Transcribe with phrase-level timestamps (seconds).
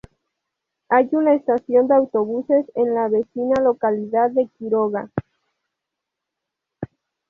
[0.89, 5.11] Hay una estación de autobuses en la vecina localidad de Quiroga.